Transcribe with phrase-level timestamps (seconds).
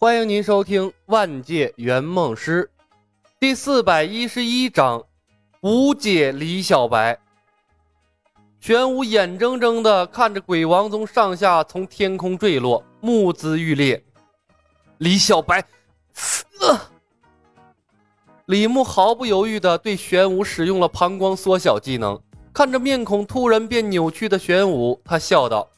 [0.00, 2.70] 欢迎您收听《万界圆梦师》
[3.40, 5.00] 第四百一十一章
[5.60, 7.14] 《无解李小白》。
[8.60, 14.00] 玄武眼睁睁的看着鬼王宗上下从天空坠落，目眦欲裂。
[14.98, 15.64] 李小白，
[18.46, 22.16] 李牧毫不犹豫的对玄武使用了膀胱缩小技能。
[22.52, 25.68] 看着面孔突然变扭曲的玄武，他笑道：“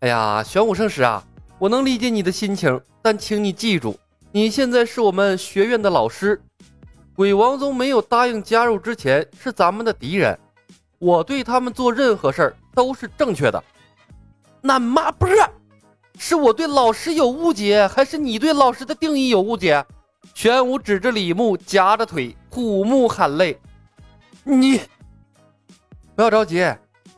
[0.00, 1.26] 哎呀，玄武圣使啊！”
[1.58, 3.98] 我能理解你的心情，但请你记住，
[4.30, 6.40] 你现在是我们学院的老师。
[7.14, 10.38] 鬼王宗没有答应加入之前是咱们的敌人，
[10.98, 13.62] 我对他们做任何事儿都是正确的。
[14.60, 15.34] 那妈不是，
[16.18, 19.84] 是我对老师有误解，还是你对老师的定义有误解？
[20.34, 23.58] 玄武指着李牧，夹着腿，虎目含泪。
[24.44, 24.80] 你
[26.14, 26.66] 不要着急，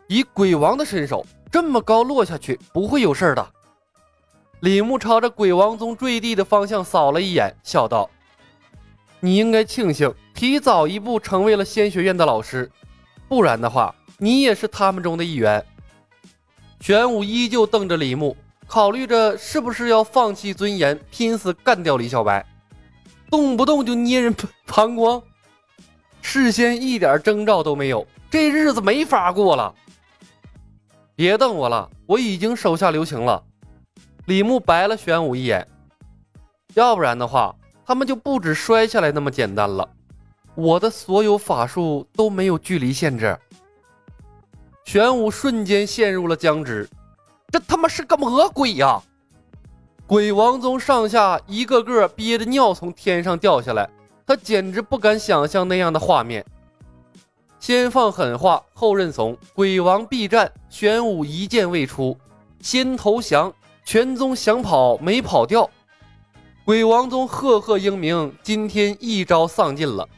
[0.07, 3.53] 以鬼王的身手，这么高落下去不会有事儿的。
[4.63, 8.09] 李牧朝着鬼王宗坠地的方向扫了一眼，笑道
[9.19, 12.71] ：“你应该庆幸提早一步成为了仙学院的老师，
[13.29, 15.67] 不然的话，你也是他们中的一员。”
[16.79, 18.37] 玄武依旧瞪着李牧，
[18.69, 22.47] 考虑着是不是要放弃尊严，拼死干掉李小白，
[23.29, 24.33] 动不动就捏人
[24.65, 25.21] 膀胱，
[26.21, 29.75] 事先一点征兆都没有，这日子没法过了。
[31.17, 33.43] 别瞪我了，我已经手下留情了。
[34.27, 35.67] 李牧白了玄武一眼，
[36.75, 39.89] 要不然的话，他们就不止摔下来那么简单了。
[40.55, 43.37] 我的所有法术都没有距离限制。
[44.85, 46.89] 玄武瞬间陷入了僵直，
[47.51, 49.03] 这他妈是个魔鬼呀！
[50.07, 53.89] 鬼王宗上下一个个憋着尿从天上掉下来，
[54.25, 56.45] 他简直不敢想象那样的画面。
[57.59, 62.17] 先放狠话，后认怂，鬼王必战，玄武一剑未出，
[62.61, 63.53] 先投降。
[63.85, 65.69] 全宗想跑没跑掉，
[66.65, 70.09] 鬼王宗赫赫英名，今天一朝丧尽了。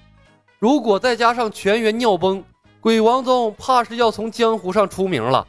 [0.59, 2.45] 如果再加上全员尿崩，
[2.81, 5.47] 鬼王宗怕是要从江湖上出名了。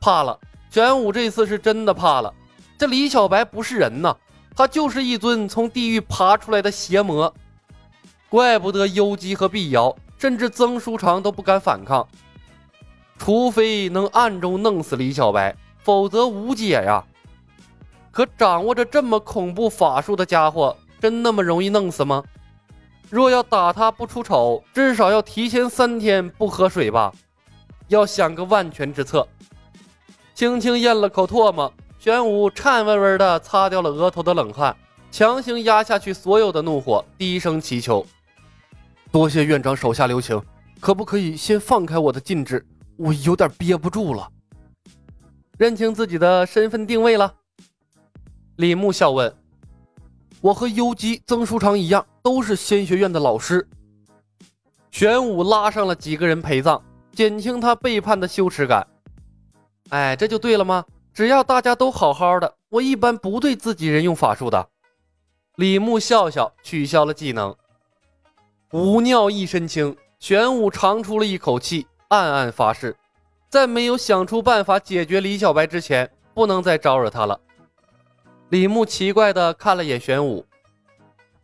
[0.00, 0.38] 怕了，
[0.70, 2.32] 玄武这次是真的怕了。
[2.76, 4.16] 这李小白不是人呐，
[4.56, 7.32] 他就是一尊从地狱爬出来的邪魔。
[8.28, 12.06] 怪不得幽姬和碧瑶，甚至曾书长都不敢反抗，
[13.16, 17.04] 除非能暗中弄死李小白，否则无解呀。
[18.14, 22.22] 可掌握着这么恐怖法术的家伙，真那么容易弄死吗？
[23.10, 27.12] 若要打他不出丑，至少要提前三天不喝水吧。
[27.88, 29.26] 要想个万全之策。
[30.32, 34.76] 轻轻咽了口唾沫，玄武颤巍巍地擦掉了额头的冷汗，
[35.10, 38.06] 强行压下去所有的怒火，低声祈求
[39.10, 40.40] ：“多谢院长手下留情，
[40.78, 42.64] 可不可以先放开我的禁制？
[42.96, 44.28] 我有点憋不住了。”
[45.58, 47.34] 认清自己的身份定位了。
[48.56, 49.34] 李牧笑问
[50.40, 53.66] ：“我和幽姬、曾书长一样，都是仙学院的老师。”
[54.92, 56.80] 玄武拉上了几个人陪葬，
[57.12, 58.86] 减轻他背叛的羞耻感。
[59.88, 60.84] 哎，这就对了吗？
[61.12, 64.68] 只要大家都好好的，我一般不对自己人用法术的。
[65.56, 67.54] 李牧笑笑，取消了技能。
[68.70, 72.96] 无尿一身轻，玄武长出了一口气，暗暗发誓，
[73.48, 77.40] 在没有想出办法解决李小白之前，不能再招惹他了。
[78.54, 80.46] 李牧奇怪的看了眼玄武：“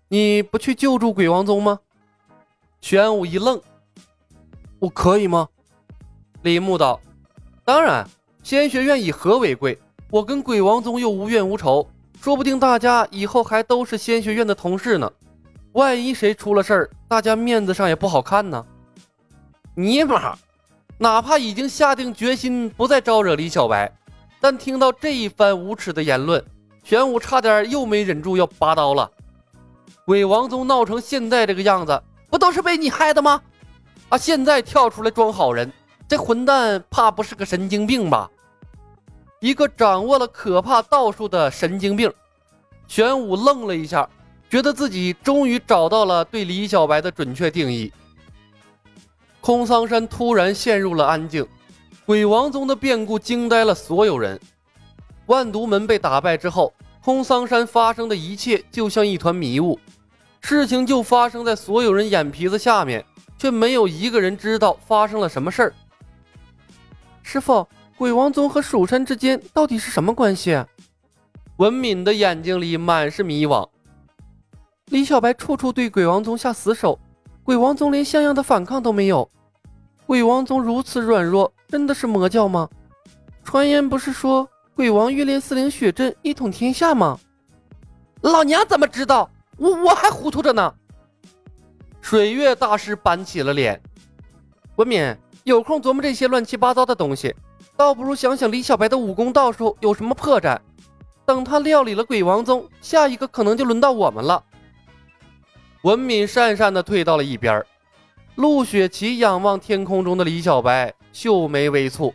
[0.07, 1.81] 你不去救助鬼王宗吗？”
[2.81, 3.61] 玄武一愣
[4.79, 5.49] ：“我可以吗？”
[6.43, 7.01] 李牧道
[7.67, 8.09] ：“当然，
[8.45, 9.77] 仙学院以和为贵，
[10.09, 11.85] 我跟鬼王宗又无怨无仇，
[12.21, 15.11] 说不定大家以后还都是仙学院的同事呢。
[15.73, 18.65] 万一谁出了事儿，大家面子上也不好看呢。”
[19.75, 20.39] 尼玛，
[20.97, 23.93] 哪怕已经下定决心不再招惹李小白，
[24.41, 26.41] 但听到这一番无耻的言论。
[26.83, 29.11] 玄武差点又没忍住要拔刀了。
[30.05, 33.41] 鬼王宗闹成现在这个样子，不都是被你害的吗？
[34.09, 34.19] 啊！
[34.19, 35.73] 现在跳出来装好人，
[36.09, 38.29] 这混蛋怕不是个神经病吧？
[39.41, 42.13] 一个掌握了可怕道术的神经病。
[42.89, 44.09] 玄武愣了一下，
[44.51, 47.93] 觉得自己终于找到了对李小白的准确定义。
[49.41, 51.47] 空桑山突然陷入了安静，
[52.05, 54.41] 鬼王宗的变故惊呆了所有人。
[55.31, 56.75] 万毒门被打败之后，
[57.05, 59.79] 空桑山发生的一切就像一团迷雾，
[60.41, 63.05] 事情就发生在所有人眼皮子下面，
[63.39, 65.73] 却没有一个人知道发生了什么事儿。
[67.23, 67.65] 师傅，
[67.97, 70.61] 鬼王宗和蜀山之间到底是什么关系？
[71.59, 73.65] 文敏的眼睛里满是迷惘。
[74.87, 76.99] 李小白处处对鬼王宗下死手，
[77.45, 79.31] 鬼王宗连像样的反抗都没有。
[80.07, 82.69] 鬼王宗如此软弱，真的是魔教吗？
[83.45, 84.49] 传言不是说？
[84.81, 87.21] 鬼王欲练四灵血阵，一统天下吗？
[88.23, 89.31] 老娘怎么知道？
[89.59, 90.75] 我我还糊涂着呢。
[92.01, 93.79] 水月大师板起了脸。
[94.77, 97.37] 文敏，有空琢磨这些乱七八糟的东西，
[97.77, 100.59] 倒不如想想李小白的武功道术有什么破绽。
[101.27, 104.43] 等他料理了鬼王宗，下一个可能就轮到我们了。
[105.83, 107.63] 文敏讪讪地退到了一边。
[108.37, 112.11] 陆雪琪仰望天空中的李小白，秀眉微蹙。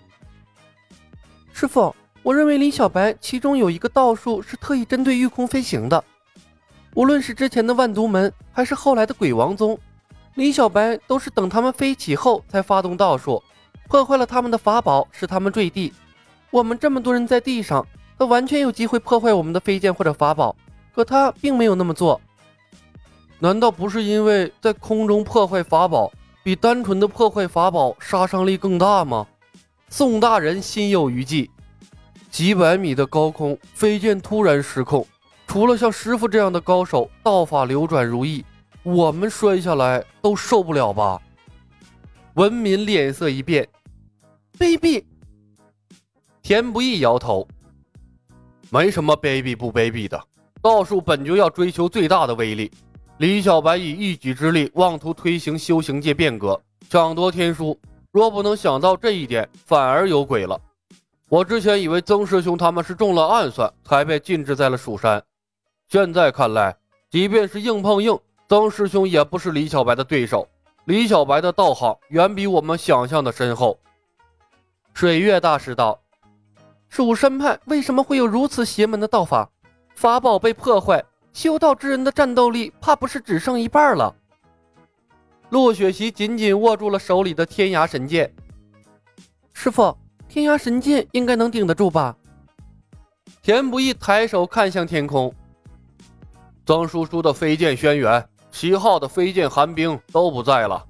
[1.54, 1.96] 师傅，
[2.26, 6.04] 我认为李小白其中有一个道术是特意针对御空飞行的。
[6.96, 9.78] 无论是之前的万毒门，还是后来的鬼王宗，
[10.34, 13.44] 李小白都是等他们飞起后才发动道术，
[13.88, 15.94] 破坏了他们的法宝，使他们坠地。
[16.50, 17.86] 我们这么多人在地上，
[18.18, 20.56] 他完全有机会破坏我们的飞剑或者法宝，
[20.96, 22.20] 可他并没有那么做。
[23.38, 26.12] 难道不是因为在空中破坏法宝，
[26.42, 29.28] 比单纯的破坏法宝杀伤力更大吗？
[29.90, 31.52] 宋大人心有余悸。
[32.36, 35.08] 几百米的高空，飞剑突然失控，
[35.48, 38.44] 除了像师傅这样的高手，道法流转如意，
[38.84, 41.18] 我们摔下来都受不了吧？
[42.34, 43.66] 文民脸色一变，
[44.60, 45.02] 卑鄙。
[46.44, 47.48] 田不易摇头，
[48.70, 50.22] 没什么卑鄙不卑鄙的，
[50.62, 52.70] 道术本就要追求最大的威力。
[53.20, 57.80] 李小白以一己之力妄图推行修行界变革，抢夺天书。
[58.12, 60.60] 若不能想到这一点，反而有鬼了。
[61.28, 65.24] 我之前以为曾师兄他们是中了暗算，才被禁制在了蜀山。
[65.88, 66.76] 现在看来，
[67.10, 68.18] 即便是硬碰硬，
[68.48, 70.48] 曾师兄也不是李小白的对手。
[70.86, 73.80] 李小白的道行远比我们想象的深厚。
[74.94, 76.00] 水月大师道
[76.88, 79.50] ：“蜀山派为什么会有如此邪门的道法？
[79.96, 84.16] 法宝被破坏。”修道之人的战斗力，怕不是只剩一半了。
[85.50, 88.34] 陆雪琪紧紧握住了手里的天涯神剑。
[89.52, 89.98] 师傅，
[90.36, 92.14] 天涯神剑应该能顶得住吧？
[93.42, 95.34] 田不易抬手看向天空。
[96.66, 98.22] 曾叔叔的飞剑轩辕，
[98.52, 100.86] 齐昊的飞剑寒冰都不在了。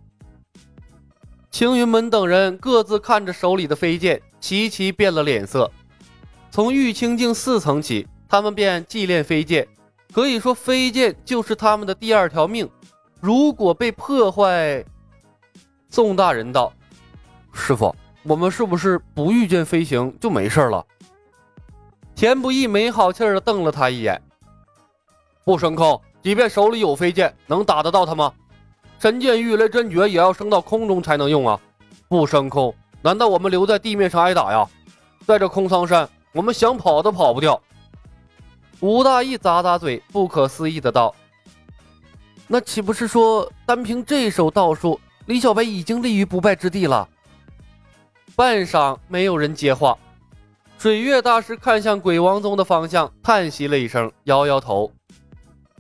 [1.52, 5.70] 青云门等人各自看着手里的飞剑，齐齐变了脸色。
[6.50, 9.68] 从玉清境四层起，他们便祭炼飞剑。
[10.12, 12.68] 可以说，飞剑就是他们的第二条命。
[13.22, 14.84] 如果被破坏，
[15.92, 16.74] 宋大人道
[17.54, 17.96] ：“师傅，
[18.28, 20.86] 我们是不是不御剑飞行就没事了？”
[22.16, 24.22] 田不易没好气儿的瞪了他一眼
[25.46, 28.32] ：“不升空，即便手里有飞剑，能打得到他吗？
[29.00, 31.60] 神剑御雷真诀也要升到空中才能用啊！
[32.08, 34.68] 不升空，难道我们留在地面上挨打呀？
[35.28, 37.62] 在这空苍山，我们想跑都跑不掉。”
[38.80, 41.14] 吴大义咂咂嘴，不可思议的道
[42.48, 47.08] ：“那岂不是说，单凭这手道术，李小白已经立于不败之地了？”
[48.36, 49.98] 半晌，没有人接话。
[50.78, 54.92] 水月大师看向鬼王宗的方向，叹息了一声，摇摇头：“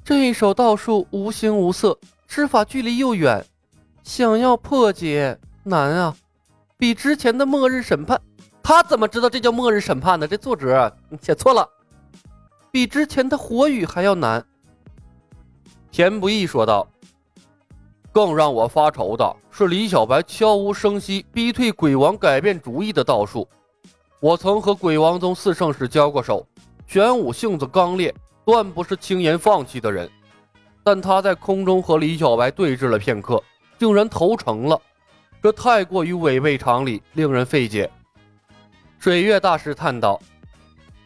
[0.05, 1.97] 这一手道术无形无色，
[2.27, 3.45] 施法距离又远，
[4.03, 6.15] 想要破解难啊！
[6.77, 8.21] 比之前的末日审判，
[8.63, 10.25] 他怎么知道这叫末日审判呢？
[10.25, 11.69] 这作者写错了。”
[12.71, 14.45] 比之前的火雨还要难，
[15.91, 16.87] 田不易说道。
[18.15, 23.45] 更让我发愁的是李小白悄无声息逼退鬼王改变主意的道术。
[24.21, 26.47] 我曾和鬼王宗四圣使交过手，
[26.87, 28.15] 玄武性子刚烈，
[28.45, 30.09] 断不是轻言放弃的人。
[30.81, 33.43] 但他在空中和李小白对峙了片刻，
[33.77, 34.81] 竟然投诚了，
[35.43, 37.91] 这太过于违背常理，令人费解。
[38.97, 40.17] 水月大师叹道：“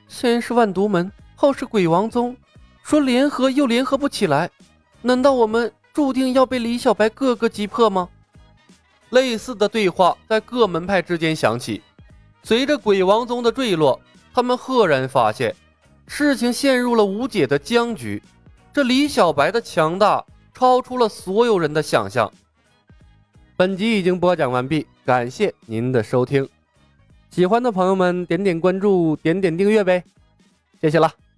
[0.08, 2.38] 先是万毒门。”后是鬼王宗，
[2.84, 4.48] 说联合又联合不起来，
[5.02, 8.08] 难道我们注定要被李小白各个击破吗？
[9.10, 11.82] 类似的对话在各门派之间响起。
[12.44, 14.00] 随着鬼王宗的坠落，
[14.34, 15.56] 他们赫然发现
[16.08, 18.22] 事情陷入了无解的僵局。
[18.72, 22.32] 这李小白的强大超出了所有人的想象。
[23.58, 26.48] 本集已经播讲完毕，感谢您的收听。
[27.30, 30.04] 喜欢的朋友们点点关注，点点订阅呗，
[30.80, 31.29] 谢谢了。